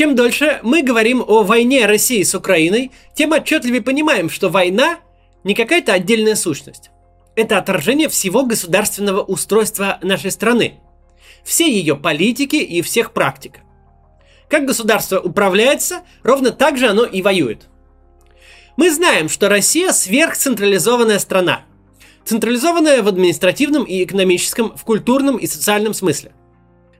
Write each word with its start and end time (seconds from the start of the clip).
Чем 0.00 0.16
дольше 0.16 0.60
мы 0.62 0.82
говорим 0.82 1.20
о 1.20 1.42
войне 1.42 1.84
России 1.84 2.22
с 2.22 2.34
Украиной, 2.34 2.90
тем 3.12 3.34
отчетливее 3.34 3.82
понимаем, 3.82 4.30
что 4.30 4.48
война 4.48 5.00
не 5.44 5.54
какая-то 5.54 5.92
отдельная 5.92 6.36
сущность. 6.36 6.88
Это 7.36 7.58
отражение 7.58 8.08
всего 8.08 8.46
государственного 8.46 9.20
устройства 9.20 9.98
нашей 10.00 10.30
страны, 10.30 10.80
всей 11.44 11.70
ее 11.74 11.96
политики 11.96 12.56
и 12.56 12.80
всех 12.80 13.12
практик. 13.12 13.58
Как 14.48 14.64
государство 14.64 15.20
управляется, 15.20 16.00
ровно 16.22 16.50
так 16.50 16.78
же 16.78 16.88
оно 16.88 17.04
и 17.04 17.20
воюет. 17.20 17.68
Мы 18.78 18.90
знаем, 18.90 19.28
что 19.28 19.50
Россия 19.50 19.92
сверхцентрализованная 19.92 21.18
страна. 21.18 21.66
Централизованная 22.24 23.02
в 23.02 23.08
административном 23.08 23.84
и 23.84 24.02
экономическом, 24.02 24.74
в 24.74 24.82
культурном 24.84 25.36
и 25.36 25.46
социальном 25.46 25.92
смысле. 25.92 26.32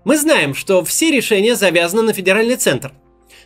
Мы 0.03 0.17
знаем, 0.17 0.55
что 0.55 0.83
все 0.83 1.11
решения 1.11 1.55
завязаны 1.55 2.03
на 2.03 2.13
федеральный 2.15 2.57
центр. 2.57 2.93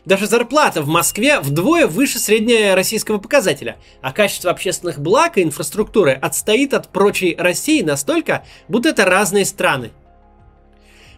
Даже 0.04 0.27
зарплата 0.27 0.82
в 0.82 0.86
Москве 0.86 1.40
вдвое 1.40 1.89
выше 1.89 2.18
среднего 2.18 2.77
российского 2.77 3.18
показателя, 3.18 3.77
а 4.03 4.13
качество 4.13 4.50
общественных 4.50 5.00
благ 5.00 5.36
и 5.36 5.43
инфраструктуры 5.43 6.13
отстоит 6.13 6.75
от 6.75 6.90
прочей 6.90 7.35
России 7.36 7.82
настолько, 7.82 8.44
будто 8.68 8.90
это 8.90 9.04
разные 9.04 9.44
страны. 9.44 9.90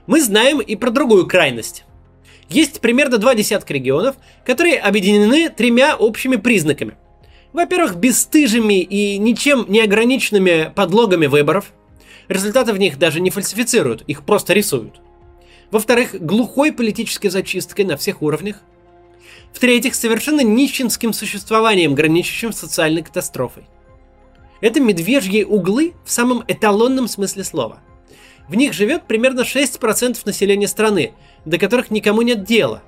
Мы 0.06 0.22
знаем 0.22 0.60
и 0.60 0.74
про 0.76 0.90
другую 0.90 1.26
крайность. 1.26 1.84
Есть 2.48 2.80
примерно 2.80 3.18
два 3.18 3.34
десятка 3.34 3.74
регионов, 3.74 4.16
которые 4.44 4.78
объединены 4.78 5.50
тремя 5.50 5.96
общими 5.96 6.36
признаками. 6.36 6.96
Во-первых, 7.52 7.96
бесстыжими 7.96 8.80
и 8.80 9.18
ничем 9.18 9.66
не 9.68 9.80
ограниченными 9.80 10.72
подлогами 10.74 11.26
выборов. 11.26 11.72
Результаты 12.28 12.72
в 12.72 12.78
них 12.78 12.98
даже 12.98 13.20
не 13.20 13.30
фальсифицируют, 13.30 14.02
их 14.02 14.24
просто 14.24 14.54
рисуют. 14.54 15.00
Во-вторых, 15.70 16.14
глухой 16.20 16.72
политической 16.72 17.28
зачисткой 17.28 17.84
на 17.84 17.96
всех 17.96 18.22
уровнях. 18.22 18.56
В-третьих, 19.52 19.94
совершенно 19.94 20.42
нищенским 20.42 21.12
существованием, 21.12 21.94
граничащим 21.94 22.52
с 22.52 22.58
социальной 22.58 23.02
катастрофой. 23.02 23.64
Это 24.60 24.80
медвежьи 24.80 25.44
углы 25.44 25.94
в 26.04 26.10
самом 26.10 26.44
эталонном 26.46 27.08
смысле 27.08 27.44
слова. 27.44 27.80
В 28.48 28.54
них 28.54 28.72
живет 28.72 29.04
примерно 29.04 29.40
6% 29.40 30.18
населения 30.24 30.68
страны, 30.68 31.12
до 31.44 31.58
которых 31.58 31.90
никому 31.90 32.22
нет 32.22 32.44
дела. 32.44 32.82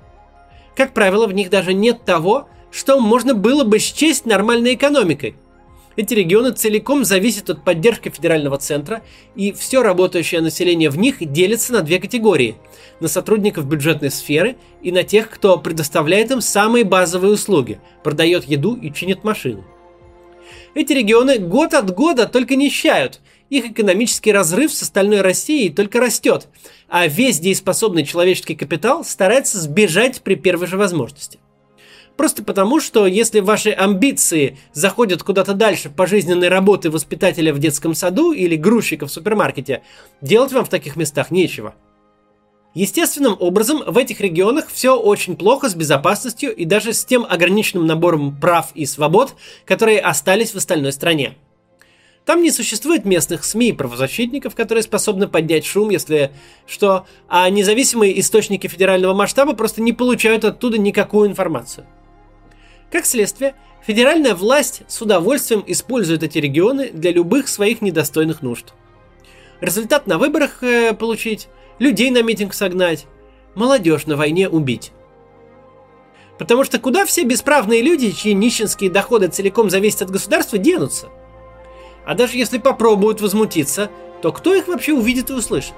Как 0.75 0.93
правило, 0.93 1.27
в 1.27 1.33
них 1.33 1.49
даже 1.49 1.73
нет 1.73 2.05
того, 2.05 2.47
что 2.71 2.99
можно 2.99 3.33
было 3.33 3.63
бы 3.63 3.79
счесть 3.79 4.25
нормальной 4.25 4.75
экономикой– 4.75 5.35
эти 5.99 6.13
регионы 6.13 6.53
целиком 6.53 7.03
зависят 7.03 7.49
от 7.49 7.65
поддержки 7.65 8.07
федерального 8.07 8.57
центра, 8.57 9.03
и 9.35 9.51
все 9.51 9.83
работающее 9.83 10.39
население 10.39 10.89
в 10.89 10.97
них 10.97 11.17
делится 11.29 11.73
на 11.73 11.81
две 11.81 11.99
категории– 11.99 12.55
на 13.01 13.09
сотрудников 13.09 13.65
бюджетной 13.65 14.09
сферы 14.09 14.55
и 14.81 14.93
на 14.93 15.03
тех, 15.03 15.29
кто 15.29 15.57
предоставляет 15.57 16.31
им 16.31 16.39
самые 16.39 16.85
базовые 16.85 17.33
услуги, 17.33 17.81
продает 18.01 18.45
еду 18.45 18.75
и 18.75 18.93
чинит 18.93 19.25
машины. 19.25 19.65
Эти 20.73 20.93
регионы 20.93 21.37
год 21.37 21.73
от 21.73 21.93
года 21.93 22.27
только 22.27 22.55
нищают, 22.55 23.19
их 23.49 23.65
экономический 23.65 24.31
разрыв 24.31 24.71
с 24.71 24.81
остальной 24.81 25.19
Россией 25.19 25.69
только 25.69 25.99
растет, 25.99 26.47
а 26.87 27.07
весь 27.07 27.39
дееспособный 27.39 28.05
человеческий 28.05 28.55
капитал 28.55 29.03
старается 29.03 29.59
сбежать 29.59 30.21
при 30.21 30.35
первой 30.35 30.67
же 30.67 30.77
возможности. 30.77 31.39
Просто 32.19 32.43
потому, 32.43 32.81
что 32.81 33.07
если 33.07 33.39
ваши 33.39 33.69
амбиции 33.69 34.57
заходят 34.73 35.23
куда-то 35.23 35.53
дальше 35.53 35.89
пожизненной 35.89 36.49
работы 36.49 36.91
воспитателя 36.91 37.53
в 37.53 37.59
детском 37.59 37.95
саду 37.95 38.33
или 38.33 38.57
грузчика 38.57 39.07
в 39.07 39.09
супермаркете, 39.09 39.83
делать 40.19 40.51
вам 40.51 40.65
в 40.65 40.69
таких 40.69 40.97
местах 40.97 41.31
нечего. 41.31 41.75
Естественным 42.73 43.37
образом 43.39 43.83
в 43.87 43.97
этих 43.97 44.19
регионах 44.19 44.67
все 44.67 44.99
очень 44.99 45.37
плохо 45.37 45.69
с 45.69 45.75
безопасностью 45.75 46.53
и 46.53 46.65
даже 46.65 46.91
с 46.91 47.05
тем 47.05 47.23
ограниченным 47.23 47.87
набором 47.87 48.35
прав 48.37 48.71
и 48.75 48.85
свобод, 48.85 49.35
которые 49.63 50.01
остались 50.01 50.51
в 50.51 50.57
остальной 50.57 50.91
стране. 50.91 51.37
Там 52.25 52.41
не 52.41 52.51
существует 52.51 53.05
местных 53.05 53.45
СМИ 53.45 53.69
и 53.69 53.73
правозащитников, 53.73 54.55
которые 54.55 54.83
способны 54.83 55.29
поднять 55.29 55.65
шум, 55.65 55.89
если 55.89 56.31
что, 56.67 57.05
а 57.29 57.49
независимые 57.49 58.19
источники 58.19 58.67
федерального 58.67 59.13
масштаба 59.13 59.53
просто 59.53 59.81
не 59.81 59.93
получают 59.93 60.43
оттуда 60.43 60.77
никакую 60.77 61.29
информацию. 61.29 61.87
Как 62.91 63.05
следствие, 63.05 63.55
федеральная 63.85 64.33
власть 64.33 64.81
с 64.87 65.01
удовольствием 65.01 65.63
использует 65.67 66.23
эти 66.23 66.39
регионы 66.39 66.89
для 66.89 67.11
любых 67.11 67.47
своих 67.47 67.81
недостойных 67.81 68.41
нужд. 68.41 68.73
Результат 69.61 70.07
на 70.07 70.17
выборах 70.17 70.63
э, 70.63 70.93
получить, 70.93 71.49
людей 71.77 72.09
на 72.09 72.23
митинг 72.23 72.53
согнать, 72.53 73.05
молодежь 73.55 74.07
на 74.07 74.15
войне 74.15 74.49
убить. 74.49 74.91
Потому 76.39 76.63
что 76.63 76.79
куда 76.79 77.05
все 77.05 77.23
бесправные 77.23 77.81
люди, 77.81 78.11
чьи 78.11 78.33
нищенские 78.33 78.89
доходы 78.89 79.27
целиком 79.27 79.69
зависят 79.69 80.03
от 80.03 80.11
государства, 80.11 80.57
денутся? 80.57 81.09
А 82.05 82.15
даже 82.15 82.37
если 82.37 82.57
попробуют 82.57 83.21
возмутиться, 83.21 83.91
то 84.21 84.31
кто 84.31 84.55
их 84.55 84.67
вообще 84.67 84.93
увидит 84.93 85.29
и 85.29 85.33
услышит? 85.33 85.75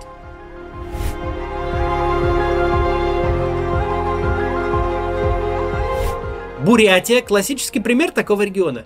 Бурятия– 6.72 7.22
классический 7.22 7.82
пример 7.82 8.12
такого 8.12 8.44
региона. 8.44 8.86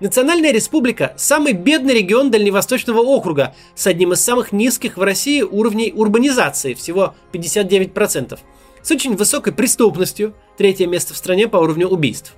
Национальная 0.00 0.50
республика– 0.50 1.12
самый 1.18 1.52
бедный 1.52 1.92
регион 1.92 2.30
Дальневосточного 2.30 3.00
округа 3.00 3.54
с 3.74 3.86
одним 3.86 4.14
из 4.14 4.22
самых 4.22 4.50
низких 4.50 4.96
в 4.96 5.02
России 5.02 5.42
уровней 5.42 5.92
урбанизации, 5.94 6.72
всего 6.72 7.14
59%, 7.34 8.38
с 8.80 8.90
очень 8.90 9.14
высокой 9.14 9.52
преступностью, 9.52 10.34
третье 10.56 10.86
место 10.86 11.12
в 11.12 11.18
стране 11.18 11.48
по 11.48 11.58
уровню 11.58 11.88
убийств. 11.88 12.32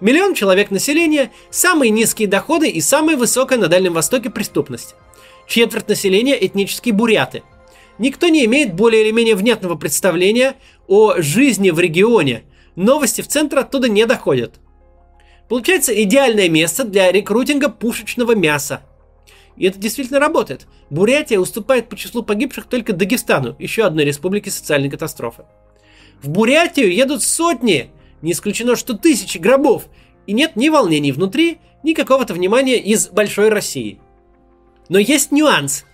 Миллион 0.00 0.34
человек 0.34 0.70
населения, 0.70 1.32
самые 1.50 1.90
низкие 1.90 2.28
доходы 2.28 2.68
и 2.68 2.80
самая 2.80 3.16
высокая 3.16 3.58
на 3.58 3.66
Дальнем 3.66 3.94
Востоке 3.94 4.30
преступность. 4.30 4.94
Четверть 5.48 5.88
населения– 5.88 6.38
этнические 6.40 6.94
буряты. 6.94 7.42
Никто 7.98 8.28
не 8.28 8.44
имеет 8.44 8.74
более 8.74 9.02
или 9.02 9.10
менее 9.10 9.34
внятного 9.34 9.74
представления 9.74 10.54
о 10.86 11.14
жизни 11.20 11.70
в 11.70 11.80
регионе– 11.80 12.44
новости 12.84 13.20
в 13.20 13.28
центр 13.28 13.58
оттуда 13.58 13.88
не 13.88 14.06
доходят. 14.06 14.54
Получается 15.48 16.00
идеальное 16.02 16.48
место 16.48 16.84
для 16.84 17.10
рекрутинга 17.10 17.68
пушечного 17.68 18.34
мяса. 18.34 18.82
И 19.56 19.66
это 19.66 19.78
действительно 19.78 20.20
работает. 20.20 20.66
Бурятия 20.88 21.38
уступает 21.38 21.88
по 21.88 21.96
числу 21.96 22.22
погибших 22.22 22.66
только 22.66 22.92
Дагестану, 22.92 23.56
еще 23.58 23.84
одной 23.84 24.04
республике 24.04 24.50
социальной 24.50 24.90
катастрофы. 24.90 25.44
В 26.22 26.28
Бурятию 26.28 26.92
едут 26.94 27.22
сотни, 27.22 27.90
не 28.22 28.32
исключено, 28.32 28.76
что 28.76 28.94
тысячи 28.94 29.38
гробов, 29.38 29.86
и 30.26 30.32
нет 30.32 30.54
ни 30.56 30.68
волнений 30.68 31.12
внутри, 31.12 31.58
ни 31.82 31.94
какого-то 31.94 32.34
внимания 32.34 32.76
из 32.76 33.08
большой 33.08 33.48
России. 33.48 34.00
Но 34.88 34.98
есть 34.98 35.32
нюанс. 35.32 35.84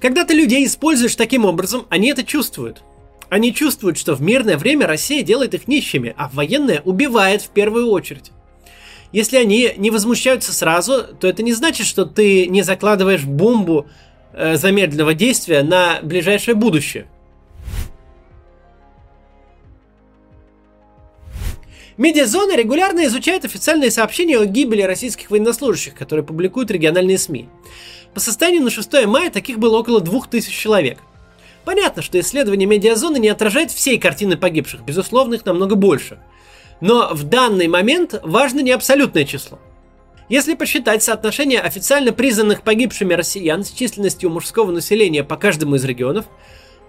Когда 0.00 0.24
ты 0.24 0.34
людей 0.34 0.66
используешь 0.66 1.16
таким 1.16 1.44
образом, 1.44 1.86
они 1.88 2.10
это 2.10 2.24
чувствуют– 2.24 2.82
они 3.30 3.54
чувствуют, 3.54 3.98
что 3.98 4.14
в 4.14 4.22
мирное 4.22 4.56
время 4.56 4.86
Россия 4.86 5.22
делает 5.22 5.54
их 5.54 5.68
нищими, 5.68 6.14
а 6.16 6.28
в 6.28 6.34
военное 6.34 6.82
убивает 6.84 7.42
в 7.42 7.48
первую 7.48 7.88
очередь. 7.88 8.32
Если 9.12 9.36
они 9.36 9.72
не 9.76 9.90
возмущаются 9.90 10.52
сразу, 10.52 11.04
то 11.04 11.28
это 11.28 11.42
не 11.42 11.52
значит, 11.52 11.86
что 11.86 12.04
ты 12.04 12.46
не 12.46 12.62
закладываешь 12.62 13.24
бомбу 13.24 13.86
э, 14.32 14.56
замедленного 14.56 15.14
действия 15.14 15.62
на 15.62 16.00
ближайшее 16.02 16.54
будущее. 16.56 17.06
Медиазона 21.96 22.56
регулярно 22.56 23.06
изучает 23.06 23.44
официальные 23.44 23.92
сообщения 23.92 24.36
о 24.36 24.46
гибели 24.46 24.82
российских 24.82 25.30
военнослужащих, 25.30 25.94
которые 25.94 26.24
публикуют 26.24 26.72
региональные 26.72 27.18
СМИ. 27.18 27.48
По 28.14 28.20
состоянию 28.20 28.64
на 28.64 28.70
6 28.70 29.06
мая 29.06 29.30
таких 29.30 29.60
было 29.60 29.78
около 29.78 30.00
2000 30.00 30.50
человек– 30.50 30.98
Понятно, 31.64 32.02
что 32.02 32.20
исследование 32.20 32.66
медиазоны 32.66 33.18
не 33.18 33.28
отражает 33.28 33.70
всей 33.70 33.98
картины 33.98 34.36
погибших, 34.36 34.82
безусловно, 34.82 35.34
их 35.34 35.46
намного 35.46 35.76
больше. 35.76 36.18
Но 36.80 37.14
в 37.14 37.24
данный 37.24 37.68
момент 37.68 38.20
важно 38.22 38.60
не 38.60 38.72
абсолютное 38.72 39.24
число. 39.24 39.58
Если 40.28 40.54
посчитать 40.54 41.02
соотношение 41.02 41.60
официально 41.60 42.12
признанных 42.12 42.62
погибшими 42.62 43.14
россиян 43.14 43.64
с 43.64 43.70
численностью 43.70 44.30
мужского 44.30 44.70
населения 44.72 45.22
по 45.22 45.36
каждому 45.36 45.76
из 45.76 45.84
регионов, 45.84 46.26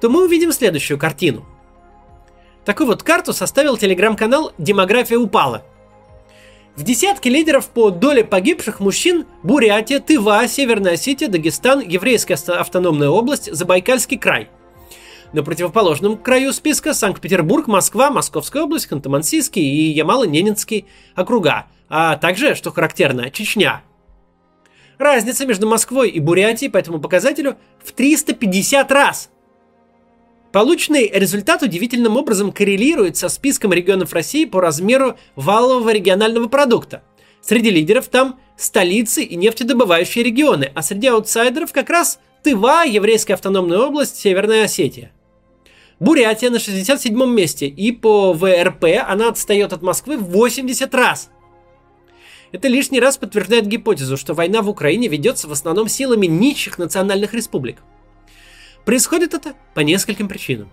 то 0.01 0.09
мы 0.09 0.25
увидим 0.25 0.51
следующую 0.51 0.97
картину. 0.97 1.45
Такую 2.65 2.87
вот 2.87 3.03
карту 3.03 3.31
составил 3.31 3.77
телеграм-канал 3.77 4.51
«Демография 4.57 5.17
упала». 5.17 5.63
В 6.75 6.83
десятке 6.83 7.29
лидеров 7.29 7.69
по 7.69 7.89
доле 7.89 8.25
погибших 8.25 8.81
мужчин 8.81 9.25
Бурятия, 9.43 9.99
Тыва, 9.99 10.45
Северная 10.47 10.93
Осетия, 10.93 11.29
Дагестан, 11.29 11.79
Еврейская 11.79 12.33
автономная 12.33 13.07
область, 13.07 13.53
Забайкальский 13.53 14.17
край– 14.17 14.49
на 15.35 15.43
противоположном 15.43 16.17
краю 16.17 16.53
списка 16.53 16.93
Санкт-Петербург, 16.93 17.67
Москва, 17.67 18.09
Московская 18.09 18.63
область, 18.63 18.87
Ханты-Мансийский 18.89 19.61
и 19.61 19.91
Ямало-Ненецкий 19.91 20.85
округа, 21.13 21.67
а 21.89 22.15
также, 22.15 22.55
что 22.55 22.71
характерно, 22.71 23.29
Чечня. 23.29 23.83
Разница 24.97 25.45
между 25.45 25.67
Москвой 25.67 26.09
и 26.09 26.19
Бурятией 26.21 26.71
по 26.71 26.77
этому 26.77 26.99
показателю 26.99 27.57
в 27.83 27.91
350 27.91 28.91
раз. 28.91 29.29
Полученный 30.53 31.11
результат 31.13 31.63
удивительным 31.63 32.15
образом 32.15 32.53
коррелирует 32.53 33.17
со 33.17 33.27
списком 33.27 33.73
регионов 33.73 34.13
России 34.13 34.45
по 34.45 34.61
размеру 34.61 35.17
валового 35.35 35.91
регионального 35.91 36.47
продукта. 36.47 37.03
Среди 37.41 37.71
лидеров 37.71 38.07
там 38.07 38.39
столицы 38.57 39.21
и 39.21 39.35
нефтедобывающие 39.35 40.23
регионы, 40.23 40.71
а 40.73 40.81
среди 40.81 41.07
аутсайдеров 41.07 41.73
как 41.73 41.89
раз 41.89 42.19
Тыва, 42.41 42.85
Еврейская 42.85 43.33
автономная 43.33 43.79
область, 43.79 44.15
Северная 44.15 44.63
Осетия. 44.63 45.11
Бурятия 45.99 46.49
на 46.49 46.59
67 46.59 47.25
месте, 47.25 47.67
и 47.67 47.91
по 47.91 48.33
ВРП 48.33 48.85
она 49.07 49.29
отстает 49.29 49.71
от 49.71 49.81
Москвы 49.81 50.17
в 50.17 50.29
80 50.31 50.93
раз. 50.93 51.29
Это 52.51 52.67
лишний 52.67 52.99
раз 52.99 53.17
подтверждает 53.17 53.67
гипотезу, 53.67 54.17
что 54.17 54.33
война 54.33 54.61
в 54.61 54.69
Украине 54.69 55.07
ведется 55.07 55.47
в 55.47 55.51
основном 55.51 55.87
силами 55.87 56.25
нищих 56.25 56.77
национальных 56.77 57.33
республик. 57.33 57.77
Происходит 58.83 59.33
это 59.33 59.53
по 59.73 59.79
нескольким 59.79 60.27
причинам. 60.27 60.69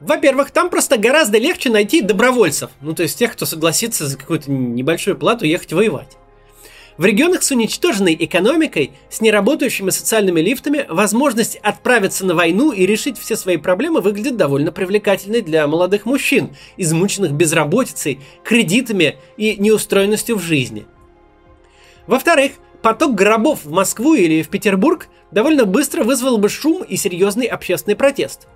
Во-первых, 0.00 0.50
там 0.50 0.68
просто 0.68 0.98
гораздо 0.98 1.38
легче 1.38 1.70
найти 1.70 2.02
добровольцев, 2.02 2.70
ну 2.80 2.92
то 2.94 3.02
есть 3.02 3.18
тех, 3.18 3.32
кто 3.32 3.46
согласится 3.46 4.06
за 4.06 4.18
какую-то 4.18 4.50
небольшую 4.50 5.16
плату 5.16 5.46
ехать 5.46 5.72
воевать. 5.72 6.18
В 6.98 7.04
регионах 7.04 7.42
с 7.42 7.50
уничтоженной 7.50 8.16
экономикой, 8.18 8.92
с 9.10 9.20
неработающими 9.20 9.90
социальными 9.90 10.40
лифтами, 10.40 10.86
возможность 10.88 11.56
отправиться 11.56 12.24
на 12.24 12.34
войну 12.34 12.72
и 12.72 12.86
решить 12.86 13.18
все 13.18 13.36
свои 13.36 13.58
проблемы 13.58 14.00
выглядит 14.00 14.38
довольно 14.38 14.72
привлекательной 14.72 15.42
для 15.42 15.66
молодых 15.66 16.06
мужчин, 16.06 16.56
измученных 16.78 17.32
безработицей, 17.32 18.20
кредитами 18.42 19.16
и 19.36 19.56
неустроенностью 19.58 20.36
в 20.36 20.42
жизни. 20.42 20.86
Во-вторых, 22.06 22.52
поток 22.80 23.14
гробов 23.14 23.66
в 23.66 23.70
Москву 23.70 24.14
или 24.14 24.42
в 24.42 24.48
Петербург 24.48 25.08
довольно 25.30 25.66
быстро 25.66 26.02
вызвал 26.02 26.38
бы 26.38 26.48
шум 26.48 26.82
и 26.82 26.96
серьезный 26.96 27.46
общественный 27.46 27.96
протест. 27.96 28.48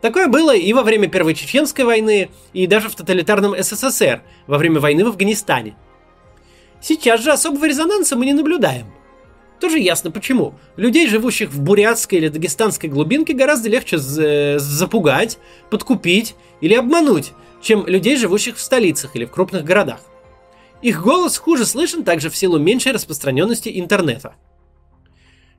Такое 0.00 0.28
было 0.28 0.54
и 0.54 0.72
во 0.74 0.84
время 0.84 1.08
Первой 1.08 1.34
Чеченской 1.34 1.84
войны, 1.84 2.30
и 2.52 2.68
даже 2.68 2.88
в 2.88 2.94
тоталитарном 2.94 3.56
СССР, 3.60 4.22
во 4.46 4.58
время 4.58 4.78
войны 4.78 5.04
в 5.04 5.08
Афганистане. 5.08 5.74
Сейчас 6.86 7.22
же 7.22 7.32
особого 7.32 7.64
резонанса 7.64 8.14
мы 8.14 8.26
не 8.26 8.34
наблюдаем. 8.34 8.92
Тоже 9.58 9.78
ясно 9.78 10.10
почему. 10.10 10.52
Людей, 10.76 11.08
живущих 11.08 11.50
в 11.50 11.62
бурятской 11.62 12.18
или 12.18 12.28
дагестанской 12.28 12.90
глубинке, 12.90 13.32
гораздо 13.32 13.70
легче 13.70 13.96
запугать, 13.96 15.38
подкупить 15.70 16.34
или 16.60 16.74
обмануть, 16.74 17.32
чем 17.62 17.86
людей, 17.86 18.16
живущих 18.18 18.58
в 18.58 18.60
столицах 18.60 19.16
или 19.16 19.24
в 19.24 19.30
крупных 19.30 19.64
городах. 19.64 20.00
Их 20.82 21.02
голос 21.02 21.38
хуже 21.38 21.64
слышен 21.64 22.04
также 22.04 22.28
в 22.28 22.36
силу 22.36 22.58
меньшей 22.58 22.92
распространенности 22.92 23.70
интернета. 23.80 24.34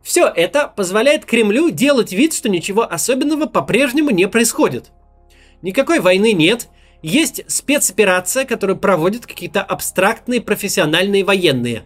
Все 0.04 0.28
это 0.28 0.68
позволяет 0.68 1.26
Кремлю 1.26 1.72
делать 1.72 2.12
вид, 2.12 2.36
что 2.36 2.50
ничего 2.50 2.84
особенного 2.84 3.48
по-прежнему 3.48 4.12
не 4.12 4.28
происходит. 4.28 4.92
Никакой 5.64 6.02
войны 6.02 6.34
нет, 6.34 6.68
есть 7.06 7.44
спецоперация, 7.48 8.46
которую 8.46 8.78
проводят 8.78 9.28
какие-то 9.28 9.62
абстрактные 9.62 10.42
профессиональные 10.42 11.24
военные. 11.24 11.84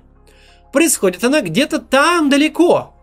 Происходит 0.71 1.23
она 1.25 1.41
где-то 1.41 1.79
там 1.79 2.29
далеко. 2.29 2.95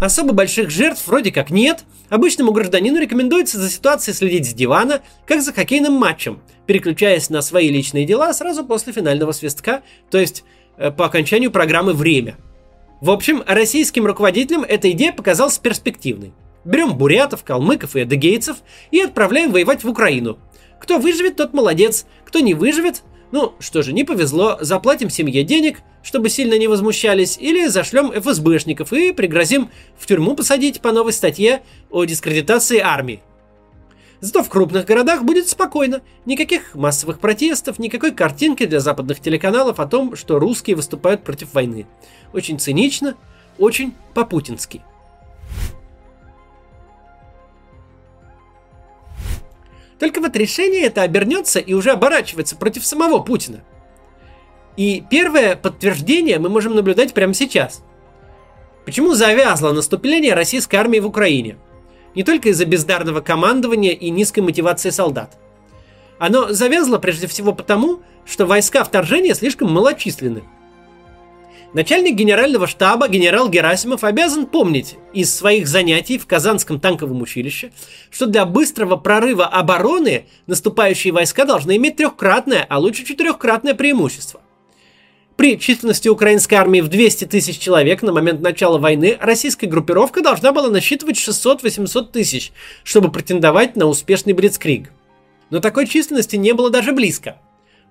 Особо 0.00 0.32
больших 0.32 0.70
жертв 0.70 1.06
вроде 1.06 1.30
как 1.32 1.50
нет. 1.50 1.84
Обычному 2.08 2.52
гражданину 2.52 2.98
рекомендуется 2.98 3.58
за 3.58 3.68
ситуацией 3.68 4.14
следить 4.14 4.48
с 4.48 4.54
дивана, 4.54 5.02
как 5.26 5.42
за 5.42 5.52
хоккейным 5.52 5.92
матчем, 5.92 6.40
переключаясь 6.66 7.28
на 7.28 7.42
свои 7.42 7.68
личные 7.68 8.06
дела 8.06 8.32
сразу 8.32 8.64
после 8.64 8.94
финального 8.94 9.32
свистка, 9.32 9.82
то 10.10 10.18
есть 10.18 10.44
э, 10.78 10.90
по 10.90 11.04
окончанию 11.04 11.50
программы 11.50 11.92
«Время». 11.92 12.36
В 13.02 13.10
общем, 13.10 13.42
российским 13.46 14.06
руководителям 14.06 14.62
эта 14.62 14.90
идея 14.92 15.12
показалась 15.12 15.58
перспективной. 15.58 16.32
Берем 16.64 16.96
бурятов, 16.96 17.44
калмыков 17.44 17.96
и 17.96 18.00
адыгейцев 18.00 18.58
и 18.90 19.00
отправляем 19.00 19.52
воевать 19.52 19.84
в 19.84 19.88
Украину. 19.90 20.38
Кто 20.84 20.98
выживет, 20.98 21.36
тот 21.36 21.54
молодец. 21.54 22.04
Кто 22.26 22.40
не 22.40 22.52
выживет, 22.52 23.04
ну 23.32 23.54
что 23.58 23.82
же, 23.82 23.94
не 23.94 24.04
повезло, 24.04 24.58
заплатим 24.60 25.08
семье 25.08 25.42
денег, 25.42 25.80
чтобы 26.02 26.28
сильно 26.28 26.58
не 26.58 26.68
возмущались, 26.68 27.38
или 27.40 27.68
зашлем 27.68 28.12
ФСБшников 28.12 28.92
и 28.92 29.12
пригрозим 29.12 29.70
в 29.96 30.06
тюрьму 30.06 30.36
посадить 30.36 30.82
по 30.82 30.92
новой 30.92 31.14
статье 31.14 31.62
о 31.88 32.04
дискредитации 32.04 32.80
армии. 32.80 33.22
Зато 34.20 34.42
в 34.42 34.50
крупных 34.50 34.84
городах 34.84 35.24
будет 35.24 35.48
спокойно. 35.48 36.02
Никаких 36.26 36.74
массовых 36.74 37.18
протестов, 37.18 37.78
никакой 37.78 38.12
картинки 38.12 38.66
для 38.66 38.80
западных 38.80 39.20
телеканалов 39.20 39.80
о 39.80 39.86
том, 39.86 40.14
что 40.16 40.38
русские 40.38 40.76
выступают 40.76 41.24
против 41.24 41.54
войны. 41.54 41.86
Очень 42.34 42.58
цинично, 42.58 43.14
очень 43.56 43.94
по-путински. 44.12 44.82
Только 49.98 50.20
вот 50.20 50.36
решение 50.36 50.82
это 50.82 51.02
обернется 51.02 51.60
и 51.60 51.72
уже 51.72 51.92
оборачивается 51.92 52.56
против 52.56 52.84
самого 52.84 53.20
Путина. 53.20 53.60
И 54.76 55.04
первое 55.08 55.56
подтверждение 55.56 56.38
мы 56.38 56.48
можем 56.48 56.74
наблюдать 56.74 57.14
прямо 57.14 57.34
сейчас. 57.34 57.82
Почему 58.84 59.14
завязло 59.14 59.72
наступление 59.72 60.34
российской 60.34 60.76
армии 60.76 60.98
в 60.98 61.06
Украине? 61.06 61.56
не 62.14 62.22
только 62.22 62.50
из-за 62.50 62.64
бездарного 62.64 63.20
командования 63.20 63.92
и 63.92 64.10
низкой 64.10 64.40
мотивации 64.40 64.90
солдат. 64.90 65.36
Оно 66.18 66.52
завязло 66.52 66.98
прежде 66.98 67.26
всего 67.26 67.52
потому, 67.52 68.00
что 68.24 68.46
войска 68.46 68.84
вторжения 68.84 69.34
слишком 69.34 69.72
малочисленны. 69.72 70.44
Начальник 71.74 72.14
генерального 72.14 72.68
штаба 72.68 73.08
генерал 73.08 73.48
Герасимов 73.48 74.04
обязан 74.04 74.46
помнить 74.46 74.94
из 75.12 75.34
своих 75.34 75.66
занятий 75.66 76.18
в 76.18 76.26
Казанском 76.26 76.78
танковом 76.78 77.20
училище, 77.20 77.72
что 78.10 78.26
для 78.26 78.46
быстрого 78.46 78.94
прорыва 78.94 79.46
обороны 79.46 80.26
наступающие 80.46 81.12
войска 81.12 81.44
должны 81.44 81.74
иметь 81.76 81.96
трехкратное, 81.96 82.64
а 82.68 82.78
лучше 82.78 83.04
четырехкратное 83.04 83.74
преимущество. 83.74 84.40
При 85.34 85.58
численности 85.58 86.06
украинской 86.06 86.54
армии 86.54 86.80
в 86.80 86.86
200 86.86 87.24
тысяч 87.24 87.58
человек 87.58 88.02
на 88.02 88.12
момент 88.12 88.40
начала 88.40 88.78
войны 88.78 89.18
российская 89.20 89.66
группировка 89.66 90.22
должна 90.22 90.52
была 90.52 90.70
насчитывать 90.70 91.16
600-800 91.16 92.12
тысяч, 92.12 92.52
чтобы 92.84 93.10
претендовать 93.10 93.74
на 93.74 93.86
успешный 93.86 94.32
Блицкриг. 94.32 94.92
Но 95.50 95.58
такой 95.58 95.88
численности 95.88 96.36
не 96.36 96.52
было 96.52 96.70
даже 96.70 96.92
близко. 96.92 97.36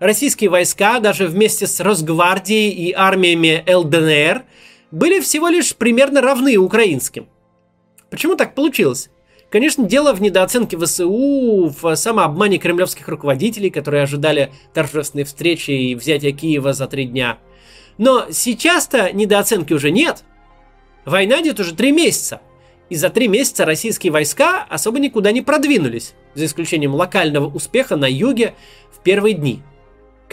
Российские 0.03 0.49
войска, 0.49 0.99
даже 0.99 1.27
вместе 1.27 1.65
с 1.65 1.79
Росгвардией 1.79 2.71
и 2.71 2.91
армиями 2.91 3.63
ЛДНР, 3.65 4.43
были 4.91 5.21
всего 5.21 5.47
лишь 5.47 5.73
примерно 5.77 6.19
равны 6.19 6.57
украинским. 6.57 7.29
Почему 8.09 8.35
так 8.35 8.53
получилось? 8.53 9.09
Конечно, 9.49 9.85
дело 9.85 10.11
в 10.11 10.21
недооценке 10.21 10.77
ВСУ, 10.77 11.73
в 11.81 11.95
самообмане 11.95 12.57
кремлевских 12.57 13.07
руководителей, 13.07 13.69
которые 13.69 14.03
ожидали 14.03 14.51
торжественной 14.73 15.23
встречи 15.23 15.71
и 15.71 15.95
взятия 15.95 16.33
Киева 16.33 16.73
за 16.73 16.87
три 16.87 17.05
дня. 17.05 17.37
Но 17.97 18.25
сейчас-то 18.29 19.13
недооценки 19.13 19.71
уже 19.71 19.89
нет. 19.89 20.25
Война 21.05 21.39
идет 21.39 21.61
уже 21.61 21.73
три 21.73 21.93
месяца. 21.93 22.41
И 22.89 22.95
за 22.95 23.09
три 23.09 23.29
месяца 23.29 23.63
российские 23.63 24.11
войска 24.11 24.65
особо 24.69 24.99
никуда 24.99 25.31
не 25.31 25.41
продвинулись, 25.41 26.13
за 26.33 26.43
исключением 26.43 26.93
локального 26.93 27.47
успеха 27.47 27.95
на 27.95 28.11
юге 28.11 28.53
в 28.91 29.01
первые 29.01 29.35
дни. 29.35 29.61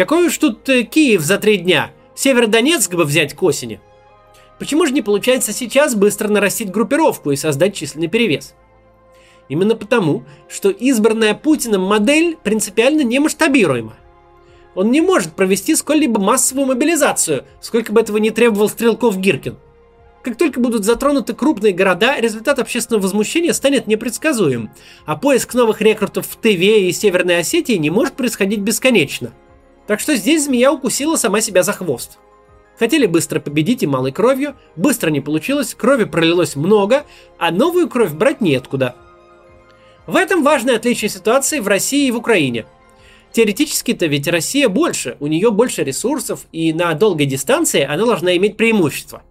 Какой 0.00 0.28
уж 0.28 0.38
тут 0.38 0.66
э, 0.71 0.85
Киев 0.85 1.21
за 1.21 1.37
три 1.37 1.59
дня? 1.59 1.90
Северодонецк 2.14 2.95
бы 2.95 3.04
взять 3.04 3.35
к 3.35 3.42
осени. 3.42 3.83
Почему 4.59 4.87
же 4.87 4.95
не 4.95 5.02
получается 5.02 5.52
сейчас 5.52 5.95
быстро 5.95 6.28
нарастить 6.28 6.71
группировку 6.71 7.33
и 7.33 7.37
создать 7.37 7.75
численный 7.75 8.09
перевес? 8.09 8.54
Именно 9.50 9.76
потому, 9.76 10.25
что 10.49 10.71
избранная 10.71 11.35
Путиным 11.35 11.83
модель 11.83 12.38
принципиально 12.42 13.02
немасштабируема. 13.02 13.92
Он 14.75 14.90
не 14.90 15.02
может 15.02 15.35
провести 15.35 15.76
сколь-либо 15.76 16.19
массовую 16.19 16.69
мобилизацию, 16.69 17.45
сколько 17.61 17.92
бы 17.92 18.00
этого 18.00 18.16
не 18.16 18.30
требовал 18.30 18.71
Стрелков 18.71 19.19
Гиркин. 19.19 19.59
Как 20.23 20.38
только 20.38 20.61
будут 20.61 20.87
затронуты 20.87 21.35
крупные 21.35 21.75
города, 21.75 22.19
результат 22.19 22.59
общественного 22.59 23.02
возмущения 23.02 23.52
станет 23.52 23.87
непредсказуем, 23.87 24.71
а 25.04 25.16
поиск 25.16 25.52
новых 25.52 25.83
рекрутов 25.83 26.26
в 26.26 26.37
Тыве 26.37 26.88
и 26.88 26.92
Северной 26.92 27.40
Осетии 27.40 27.75
не 27.75 27.90
может 27.90 28.14
происходить 28.14 28.61
бесконечно. 28.61 29.35
Так 29.90 29.99
что 29.99 30.14
здесь 30.14 30.44
змея 30.44 30.73
укусила 30.73 31.16
сама 31.16 31.40
себя 31.40 31.64
за 31.64 31.73
хвост. 31.73 32.18
Хотели 32.78 33.06
быстро 33.06 33.40
победить 33.40 33.82
и 33.82 33.88
малой 33.88 34.12
кровью, 34.12 34.54
быстро 34.76 35.11
не 35.11 35.20
получилось, 35.20 35.75
крови 35.75 36.04
пролилось 36.04 36.54
много, 36.54 37.04
а 37.38 37.50
новую 37.50 37.88
кровь 37.90 38.12
брать 38.12 38.40
неоткуда– 38.40 38.94
в 40.06 40.16
этом 40.16 40.42
важное 40.42 40.75
отличие 40.75 41.09
ситуации 41.09 41.61
в 41.61 41.68
России 41.68 42.09
и 42.09 42.11
в 42.11 42.16
Украине. 42.16 42.66
Теоретически-то 43.30 44.06
ведь 44.06 44.26
Россия 44.26 44.68
больше, 44.68 45.16
у 45.20 45.28
нее 45.28 45.52
больше 45.52 45.85
ресурсов, 45.85 46.47
и 46.50 46.73
на 46.73 46.94
долгой 46.94 47.26
дистанции 47.26 47.82
она 47.82 48.04
должна 48.04 48.37
иметь 48.37 48.56
преимущество. 48.56 49.23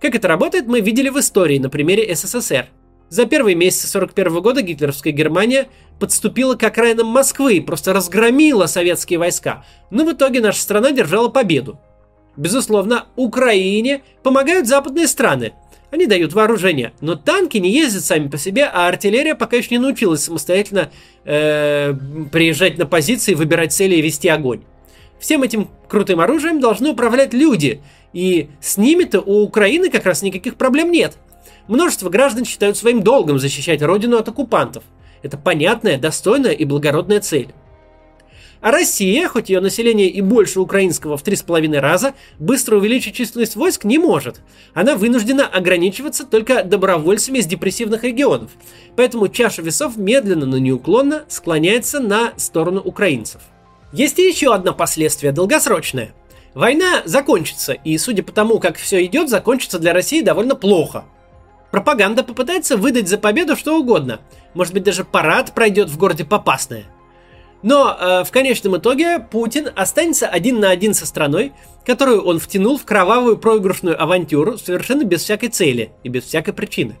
Как 0.00 0.14
это 0.14 0.28
работает, 0.28 0.68
мы 0.68 0.80
видели 0.80 1.08
в 1.08 1.18
истории 1.18 1.58
на 1.58 1.70
примере 1.70 2.14
СССР. 2.14 2.68
За 3.08 3.26
первые 3.26 3.54
месяцы 3.54 3.86
41 3.88 4.40
года 4.40 4.62
гитлеровская 4.62 5.12
Германия 5.12 5.68
подступила 6.00 6.54
к 6.56 6.62
окраинам 6.62 7.06
Москвы 7.06 7.56
и 7.56 7.60
просто 7.60 7.92
разгромила 7.92 8.66
советские 8.66 9.18
войска, 9.18 9.64
но 9.90 10.04
в 10.04 10.12
итоге 10.12 10.40
наша 10.40 10.60
страна 10.60 10.90
держала 10.90 11.28
победу. 11.28 11.78
Безусловно, 12.36 13.06
Украине 13.16 14.02
помогают 14.22 14.66
западные 14.66 15.06
страны– 15.06 15.52
Они 15.90 16.06
дают 16.06 16.32
вооружение, 16.32 16.92
но 17.00 17.14
танки 17.14 17.58
не 17.58 17.70
ездят 17.70 18.04
сами 18.04 18.28
по 18.28 18.38
себе, 18.38 18.64
а 18.64 18.88
артиллерия 18.88 19.34
пока 19.34 19.56
еще 19.56 19.68
не 19.70 19.78
научилась 19.78 20.24
самостоятельно 20.24 20.90
э, 21.24 21.94
приезжать 22.32 22.76
на 22.76 22.86
позиции, 22.86 23.34
выбирать 23.34 23.72
цели 23.72 23.94
и 23.94 24.02
вести 24.02 24.28
огонь. 24.28 24.62
Всем 25.20 25.42
этим 25.42 25.70
крутым 25.88 26.20
оружием 26.20 26.60
должны 26.60 26.90
управлять 26.90 27.32
люди, 27.32 27.80
и 28.12 28.48
с 28.60 28.76
ними-то 28.76 29.20
у 29.20 29.42
Украины 29.42 29.88
как 29.88 30.06
раз 30.06 30.22
никаких 30.22 30.56
проблем 30.56 30.90
нет. 30.90 31.16
Множество 31.68 32.10
граждан 32.10 32.44
считают 32.44 32.76
своим 32.76 33.02
долгом 33.02 33.38
защищать 33.38 33.82
родину 33.82 34.16
от 34.16 34.28
оккупантов. 34.28 34.84
Это 35.22 35.36
понятная, 35.36 35.98
достойная 35.98 36.52
и 36.52 36.64
благородная 36.64 37.20
цель. 37.20 37.54
А 38.60 38.70
Россия, 38.70 39.28
хоть 39.28 39.50
ее 39.50 39.60
население 39.60 40.08
и 40.08 40.20
больше 40.20 40.60
украинского 40.60 41.16
в 41.16 41.22
3,5 41.22 41.78
раза, 41.78 42.14
быстро 42.38 42.76
увеличить 42.76 43.14
численность 43.14 43.54
войск 43.54 43.84
не 43.84 43.98
может. 43.98 44.40
Она 44.74 44.96
вынуждена 44.96 45.46
ограничиваться 45.46 46.24
только 46.24 46.64
добровольцами 46.64 47.38
из 47.38 47.46
депрессивных 47.46 48.02
регионов. 48.02 48.50
Поэтому 48.96 49.28
чаша 49.28 49.62
весов 49.62 49.96
медленно, 49.96 50.46
но 50.46 50.58
неуклонно 50.58 51.24
склоняется 51.28 52.00
на 52.00 52.32
сторону 52.38 52.80
украинцев. 52.80 53.42
Есть 53.92 54.18
и 54.18 54.26
еще 54.26 54.52
одно 54.54 54.74
последствие, 54.74 55.32
долгосрочное. 55.32 56.12
Война 56.54 57.02
закончится, 57.04 57.72
и 57.72 57.96
судя 57.98 58.22
по 58.22 58.32
тому, 58.32 58.58
как 58.58 58.78
все 58.78 59.04
идет, 59.04 59.28
закончится 59.28 59.78
для 59.78 59.92
России 59.92 60.22
довольно 60.22 60.54
плохо. 60.54 61.04
Пропаганда 61.70 62.22
попытается 62.22 62.76
выдать 62.76 63.08
за 63.08 63.18
победу 63.18 63.56
что 63.56 63.78
угодно. 63.78 64.20
Может 64.54 64.72
быть, 64.72 64.84
даже 64.84 65.04
парад 65.04 65.52
пройдет 65.52 65.88
в 65.88 65.98
городе 65.98 66.24
Попасное. 66.24 66.84
Но 67.62 67.96
э, 67.98 68.24
в 68.24 68.30
конечном 68.30 68.76
итоге 68.76 69.18
Путин 69.18 69.70
останется 69.74 70.28
один 70.28 70.60
на 70.60 70.70
один 70.70 70.94
со 70.94 71.06
страной, 71.06 71.52
которую 71.84 72.22
он 72.22 72.38
втянул 72.38 72.78
в 72.78 72.84
кровавую 72.84 73.38
проигрышную 73.38 74.00
авантюру 74.00 74.58
совершенно 74.58 75.04
без 75.04 75.22
всякой 75.22 75.48
цели 75.48 75.92
и 76.04 76.08
без 76.08 76.24
всякой 76.24 76.52
причины. 76.52 76.96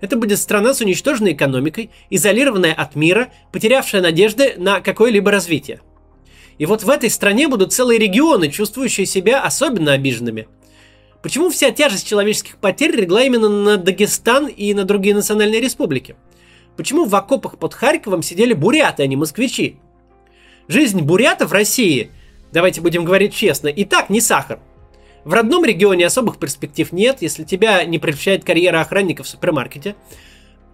Это 0.00 0.16
будет 0.16 0.38
страна 0.38 0.74
с 0.74 0.80
уничтоженной 0.80 1.32
экономикой, 1.32 1.90
изолированная 2.10 2.74
от 2.74 2.96
мира, 2.96 3.28
потерявшая 3.52 4.02
надежды 4.02 4.54
на 4.56 4.80
какое-либо 4.80 5.30
развитие. 5.30 5.80
И 6.58 6.66
вот 6.66 6.82
в 6.82 6.90
этой 6.90 7.10
стране 7.10 7.48
будут 7.48 7.72
целые 7.72 7.98
регионы, 7.98 8.50
чувствующие 8.50 9.06
себя 9.06 9.42
особенно 9.42 9.92
обиженными. 9.92 10.48
Почему 11.26 11.50
вся 11.50 11.72
тяжесть 11.72 12.06
человеческих 12.06 12.56
потерь 12.56 12.94
легла 12.94 13.24
именно 13.24 13.48
на 13.48 13.76
Дагестан 13.78 14.46
и 14.46 14.72
на 14.74 14.84
другие 14.84 15.12
национальные 15.12 15.60
республики? 15.60 16.14
Почему 16.76 17.04
в 17.04 17.12
окопах 17.16 17.58
под 17.58 17.74
Харьковом 17.74 18.22
сидели 18.22 18.52
буряты, 18.52 19.02
а 19.02 19.08
не 19.08 19.16
москвичи? 19.16 19.80
Жизнь 20.68 21.00
бурятов 21.00 21.50
в 21.50 21.52
России, 21.52 22.12
давайте 22.52 22.80
будем 22.80 23.04
говорить 23.04 23.34
честно, 23.34 23.66
и 23.66 23.84
так 23.84 24.08
не 24.08 24.20
сахар. 24.20 24.60
В 25.24 25.32
родном 25.32 25.64
регионе 25.64 26.06
особых 26.06 26.38
перспектив 26.38 26.92
нет, 26.92 27.22
если 27.22 27.42
тебя 27.42 27.84
не 27.84 27.98
прельщает 27.98 28.44
карьера 28.44 28.80
охранника 28.80 29.24
в 29.24 29.28
супермаркете. 29.28 29.96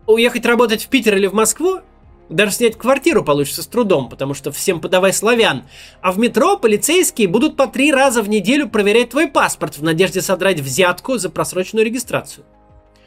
Уехать 0.06 0.44
работать 0.44 0.82
в 0.82 0.88
Питер 0.88 1.16
или 1.16 1.28
в 1.28 1.32
Москву 1.32 1.80
даже 2.28 2.52
снять 2.52 2.76
квартиру 2.76 3.24
получится 3.24 3.62
с 3.62 3.66
трудом, 3.66 4.08
потому 4.08 4.34
что 4.34 4.52
всем 4.52 4.80
подавай 4.80 5.12
славян. 5.12 5.64
А 6.00 6.12
в 6.12 6.18
метро 6.18 6.56
полицейские 6.56 7.28
будут 7.28 7.56
по 7.56 7.66
три 7.66 7.92
раза 7.92 8.22
в 8.22 8.28
неделю 8.28 8.68
проверять 8.68 9.10
твой 9.10 9.28
паспорт 9.28 9.76
в 9.76 9.82
надежде 9.82 10.22
содрать 10.22 10.60
взятку 10.60 11.18
за 11.18 11.30
просроченную 11.30 11.84
регистрацию. 11.84 12.44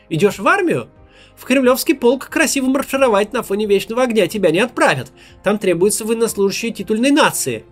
Идешь 0.09 0.39
в 0.39 0.47
армию? 0.47 0.89
В 1.35 1.43
Кремлевский 1.43 1.95
полк 1.95 2.29
красиво 2.29 2.67
маршировать 2.67 3.33
на 3.33 3.43
фоне 3.43 3.65
вечного 3.65 4.03
огня 4.03 4.27
тебя 4.27 4.51
не 4.51 4.59
отправят. 4.59 5.11
Там 5.43 5.57
требуются 5.57 6.05
военнослужащие 6.05 6.71
титульной 6.71 7.11
нации. 7.11 7.65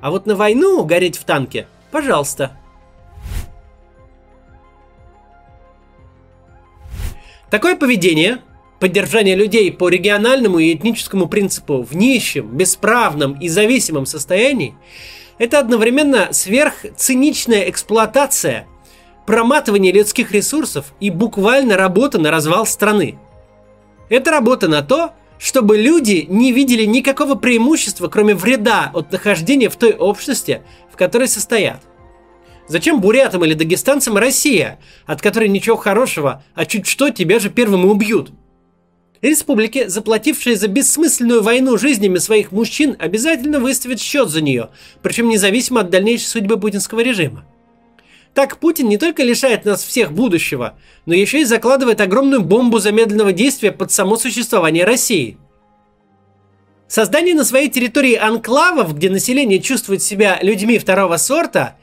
А 0.00 0.10
вот 0.10 0.26
на 0.26 0.36
войну 0.36 0.84
гореть 0.84 1.18
в 1.18 1.24
танке, 1.24 1.66
пожалуйста. 1.90 2.56
Такое 7.50 7.76
поведение, 7.76 8.40
поддержание 8.84 9.34
людей 9.34 9.72
по 9.72 9.88
региональному 9.88 10.58
и 10.58 10.74
этническому 10.74 11.26
принципу 11.26 11.80
в 11.80 11.96
нищем, 11.96 12.48
бесправном 12.48 13.32
и 13.40 13.48
зависимом 13.48 14.04
состоянии, 14.04 14.74
это 15.38 15.58
одновременно 15.58 16.28
сверхциничная 16.32 17.70
эксплуатация– 17.70 18.66
проматывание 19.26 19.90
людских 19.90 20.32
ресурсов 20.32 20.92
и 21.00 21.08
буквально 21.08 21.78
работа 21.78 22.18
на 22.18 22.30
развал 22.30 22.66
страны. 22.66 23.18
Это 24.10 24.30
работа 24.30 24.68
на 24.68 24.82
то, 24.82 25.12
чтобы 25.38 25.78
люди 25.78 26.26
не 26.28 26.52
видели 26.52 26.84
никакого 26.84 27.36
преимущества, 27.36 28.08
кроме 28.08 28.34
вреда 28.34 28.90
от 28.92 29.10
нахождения 29.10 29.70
в 29.70 29.76
той 29.76 29.94
общности, 29.94 30.60
в 30.92 30.98
которой 30.98 31.28
состоят. 31.28 31.80
Зачем 32.68 33.00
бурятам 33.00 33.46
или 33.46 33.54
дагестанцам 33.54 34.18
Россия, 34.18 34.78
от 35.06 35.22
которой 35.22 35.48
ничего 35.48 35.76
хорошего, 35.76 36.44
а 36.54 36.66
чуть 36.66 36.86
что 36.86 37.08
тебя 37.08 37.38
же 37.38 37.48
первым 37.48 37.86
и 37.86 37.88
убьют? 37.88 38.30
Республики, 39.24 39.88
заплатившие 39.88 40.54
за 40.54 40.68
бессмысленную 40.68 41.42
войну 41.42 41.78
жизнями 41.78 42.18
своих 42.18 42.52
мужчин, 42.52 42.94
обязательно 42.98 43.58
выставят 43.58 43.98
счет 43.98 44.28
за 44.28 44.42
нее, 44.42 44.68
причем 45.02 45.30
независимо 45.30 45.80
от 45.80 45.88
дальнейшей 45.88 46.26
судьбы 46.26 46.60
путинского 46.60 47.00
режима. 47.00 47.46
Так 48.34 48.58
Путин 48.58 48.86
не 48.86 48.98
только 48.98 49.22
лишает 49.22 49.64
нас 49.64 49.82
всех 49.82 50.12
будущего, 50.12 50.76
но 51.06 51.14
еще 51.14 51.40
и 51.40 51.44
закладывает 51.44 52.02
огромную 52.02 52.42
бомбу 52.42 52.80
замедленного 52.80 53.32
действия 53.32 53.72
под 53.72 53.90
само 53.90 54.18
существование 54.18 54.84
России. 54.84 55.38
Создание 56.86 57.34
на 57.34 57.44
своей 57.44 57.70
территории 57.70 58.16
анклавов, 58.16 58.94
где 58.94 59.08
население 59.08 59.58
чувствует 59.58 60.02
себя 60.02 60.38
людьми 60.42 60.76
второго 60.76 61.16
сорта, 61.16 61.78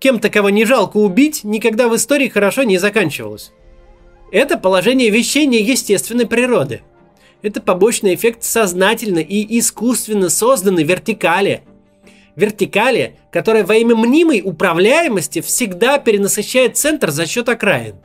кем-то, 0.00 0.28
кого 0.28 0.50
не 0.50 0.66
жалко 0.66 0.98
убить, 0.98 1.44
никогда 1.44 1.88
в 1.88 1.96
истории 1.96 2.28
хорошо 2.28 2.64
не 2.64 2.76
заканчивалось. 2.76 3.52
Это 4.30 4.58
положение 4.58 5.10
вещей 5.10 5.46
неестественной 5.46 6.26
природы. 6.26 6.82
Это 7.42 7.60
побочный 7.60 8.14
эффект 8.14 8.42
сознательно 8.42 9.18
и 9.18 9.58
искусственно 9.58 10.28
созданной 10.30 10.84
вертикали– 10.84 11.62
вертикали, 12.36 13.16
которая 13.30 13.64
во 13.64 13.76
имя 13.76 13.94
мнимой 13.94 14.42
управляемости 14.44 15.40
всегда 15.40 15.98
перенасыщает 15.98 16.76
центр 16.76 17.10
за 17.10 17.26
счет 17.26 17.48
окраин. 17.48 17.96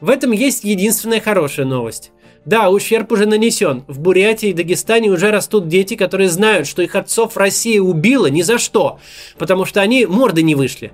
В 0.00 0.10
этом 0.10 0.32
есть 0.32 0.64
единственная 0.64 1.20
хорошая 1.20 1.66
новость. 1.66 2.12
Да, 2.44 2.70
ущерб 2.70 3.10
уже 3.10 3.26
нанесен. 3.26 3.84
В 3.88 3.98
Бурятии 3.98 4.50
и 4.50 4.52
Дагестане 4.52 5.10
уже 5.10 5.30
растут 5.30 5.68
дети, 5.68 5.96
которые 5.96 6.28
знают, 6.28 6.68
что 6.68 6.82
их 6.82 6.94
отцов 6.94 7.36
Россия 7.36 7.80
убила 7.80 8.26
ни 8.26 8.42
за 8.42 8.58
что, 8.58 9.00
потому 9.36 9.64
что 9.64 9.80
они 9.80 10.06
морды 10.06 10.42
не 10.42 10.54
вышли. 10.54 10.92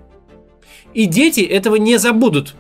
И 0.95 1.05
дети 1.05 1.41
этого 1.41 1.77
не 1.77 1.99
забудут. 1.99 2.55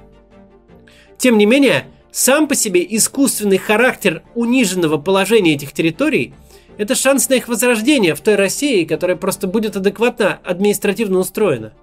Тем 1.22 1.38
не 1.38 1.46
менее, 1.46 1.86
сам 2.10 2.48
по 2.48 2.56
себе 2.56 2.84
искусственный 2.84 3.56
характер 3.56 4.24
униженного 4.34 4.98
положения 4.98 5.54
этих 5.54 5.70
территорий 5.70 6.34
это 6.78 6.96
шанс 6.96 7.28
на 7.28 7.34
их 7.34 7.46
возрождение 7.46 8.16
в 8.16 8.20
той 8.20 8.34
России, 8.34 8.84
которая 8.84 9.16
просто 9.16 9.46
будет 9.46 9.76
адекватно 9.76 10.40
административно 10.42 11.20
устроена. 11.20 11.74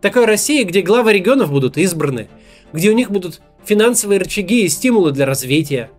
Такой 0.00 0.24
России, 0.24 0.62
где 0.62 0.80
главы 0.80 1.12
регионов 1.12 1.50
будут 1.50 1.76
избраны, 1.76 2.28
где 2.72 2.88
у 2.88 2.94
них 2.94 3.10
будут 3.10 3.42
финансовые 3.66 4.20
рычаги 4.20 4.64
и 4.64 4.70
стимулы 4.70 5.12
для 5.12 5.26
развития. 5.26 5.90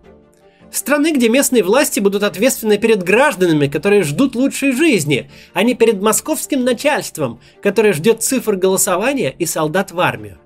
Страны, 0.72 1.12
где 1.12 1.30
местные 1.30 1.62
власти 1.62 2.00
будут 2.00 2.24
ответственны 2.24 2.80
перед 2.80 3.04
гражданами, 3.04 3.68
которые 3.68 4.02
ждут 4.02 4.34
лучшей 4.34 4.72
жизни, 4.72 5.30
а 5.54 5.62
не 5.62 5.76
перед 5.76 6.02
московским 6.02 6.64
начальством, 6.64 7.40
которое 7.62 7.94
ждет 7.94 8.24
цифр 8.24 8.56
голосования 8.56 9.36
и 9.38 9.46
солдат 9.46 9.92
в 9.92 10.00
армию. 10.00 10.40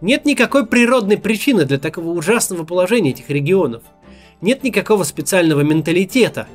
Нет 0.00 0.24
никакой 0.24 0.66
природной 0.66 1.18
причины 1.18 1.64
для 1.64 1.78
такого 1.78 2.10
ужасного 2.10 2.64
положения 2.64 3.10
этих 3.10 3.30
регионов– 3.30 3.82
нет 4.40 4.62
никакого 4.62 5.04
специального 5.04 5.60
менталитета. 5.60 6.48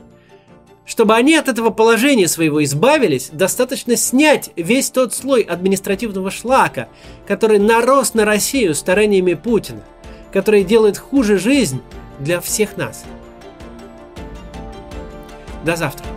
Чтобы 0.86 1.16
они 1.16 1.36
от 1.36 1.48
этого 1.48 1.72
положения 1.72 2.28
своего 2.28 2.64
избавились, 2.64 3.30
достаточно 3.32 3.96
снять 3.96 4.52
весь 4.56 4.92
тот 4.92 5.14
слой 5.14 5.42
административного 5.42 6.30
шлака, 6.30 6.90
который 7.28 7.58
нарос 7.58 8.14
на 8.14 8.24
Россию 8.24 8.76
стараниями 8.76 9.34
Путина, 9.34 9.82
который 10.32 10.64
делает 10.64 10.98
хуже 10.98 11.40
жизнь 11.40 11.82
для 12.20 12.40
всех 12.40 12.78
нас. 12.78 13.04
До 15.66 15.76
завтра. 15.76 16.15